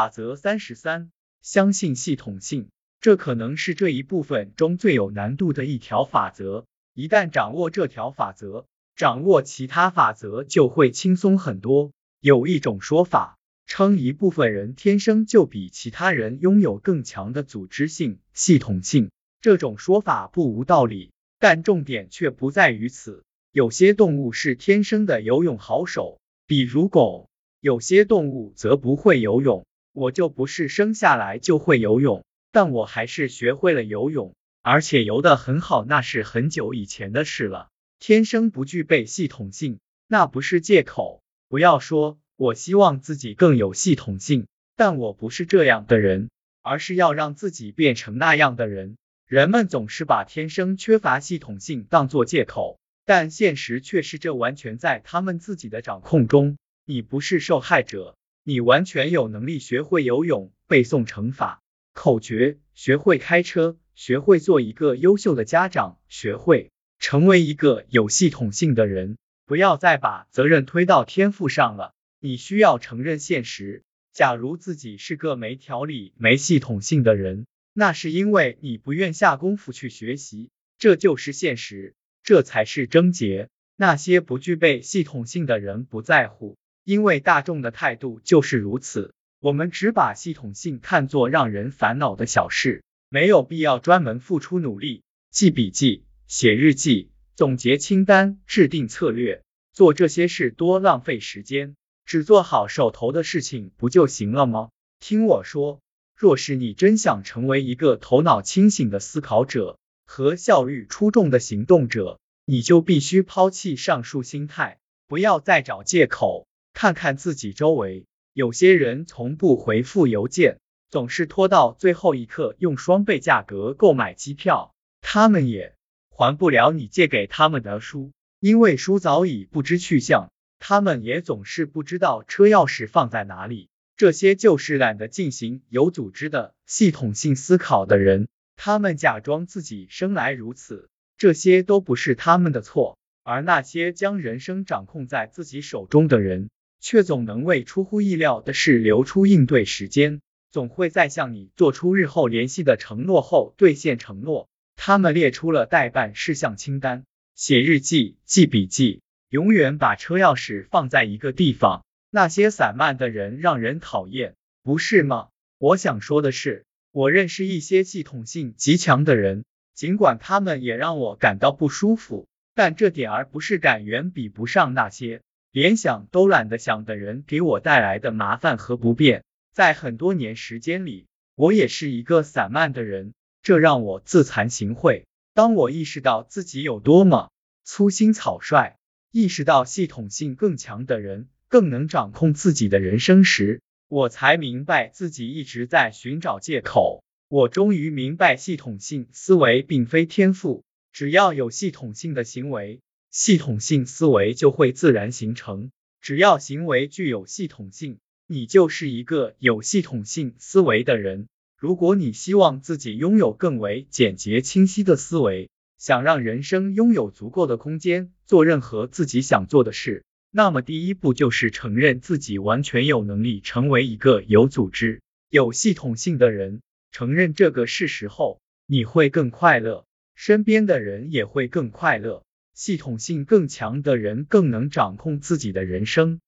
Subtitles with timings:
[0.00, 1.10] 法则三十三，
[1.42, 2.70] 相信系统性，
[3.02, 6.64] 这可能是这一部分中最有难度的一条法则。
[6.94, 8.64] 一旦掌握这条法则，
[8.96, 11.92] 掌握其他法则就会轻松很多。
[12.18, 13.36] 有一种说法
[13.66, 19.10] 称，一部分人天生就比其他人拥有更强的组织性、系统性。
[19.42, 23.22] 这种说法不无道理，但重点却不在于此。
[23.52, 27.28] 有些动物是天生的游泳好手，比如狗；
[27.60, 29.66] 有些动物则不会游泳。
[30.00, 37.68] 我就不是生下来就会游泳，但我还是学会了游泳，而且游得很好，那是很久以前的事了。
[37.98, 39.78] 天生不具备系统性，
[40.08, 41.20] 那不是借口。
[41.50, 46.30] 不要说我希望自己更有系统性，但我不是这样的人，
[46.62, 48.96] 而是要让自己变成那样的人。
[49.26, 56.56] 人们总是把天生缺乏系统性当作借口，但现实却是这完全在他们自己的掌控中。
[56.86, 58.16] 你不是受害者。
[58.42, 61.62] 你完全有能力学会游泳、背诵乘法、
[61.92, 69.18] 口诀，学会开车，学会做一个优秀的家长，学会成为一个有系统性的人。
[69.44, 73.84] 不要再把责任推到天赋上了，你需要承认现实。
[74.12, 83.48] 假如自己是个没条理、没系统性的人，那是因为你不愿下功夫去学习，这就是现实，这才是症结。
[83.76, 86.56] 那些不具备系统性的人不在乎。
[86.84, 104.70] 因为大众的态度就是如此，我们只把系统性看作让人烦恼的小事，没有必要专门付出努力，记笔记、写日记、总结清单、制定策略，做这些事多浪费时间，只做好手头的事情不就行了吗？
[105.00, 105.80] 听我说，
[106.16, 116.46] 若是你真想成为一个头脑清醒的思考者和效率出众的行动者，你就必须抛弃上述心态，不要再找借口。
[116.72, 124.74] 看看自己周围，有些人从不回复邮件，总是拖到最后一刻用双倍价格购买机票。
[125.02, 125.74] 他们也
[126.08, 130.30] 还不了你借给他们的书，因为书早已不知去向。
[130.58, 133.68] 他们也总是不知道车钥匙放在哪里。
[133.96, 138.28] 这些就是懒得进行有组织的系统性思考的人。
[138.56, 142.98] 他们假装自己生来如此，这些都不是他们的错。
[143.22, 146.50] 而那些将人生掌控在自己手中的人，
[146.80, 150.20] 却总能为出乎意料的事留出应对时间，
[150.50, 154.48] 总会在向你做出日后联系的承诺后兑现承诺。
[154.76, 157.04] 他们列出了待办事项清单，
[157.34, 161.84] 写日记、记笔记，永远把车钥匙放在一个地方。
[162.10, 165.28] 那些散漫的人让人讨厌，不是吗？
[165.58, 175.20] 我想说的是，我认识一些系统性极强的人，尽管他们也让我感到不舒服，但这点儿不适感远比不上那些。
[175.52, 185.02] 连想都懒得想的人给我带来的麻烦和不便，在很多年时间里，我也是一个散漫的人，这让我自惭形秽。
[185.34, 187.30] 当我意识到自己有多么
[187.64, 188.76] 粗心草率，
[189.10, 197.02] 意识到系统性更强的人更能掌控自己的人生时，我才明白自己一直在寻找借口。
[197.28, 202.80] 我终于明白，系统性思维并非天赋，只要有系统性的行为。
[203.10, 205.70] 系统性思维就会自然形成。
[206.00, 211.26] 只要行为具有系统性，你就是一个有系统性思维的人。
[211.58, 226.62] 如果你希望自己拥有更为简洁清晰的思维，想让人生拥有足够的空间做任何自己想做的事，那么第一步就是承认自己完全有能力成为一个有组织、有系统性的人。
[226.92, 229.84] 承认这个事实后，你会更快乐，
[230.14, 232.22] 身边的人也会更快乐。
[232.54, 236.20] 系统性更强的人更能掌控自己的人生。